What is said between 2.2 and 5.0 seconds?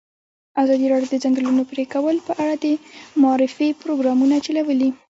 په اړه د معارفې پروګرامونه چلولي.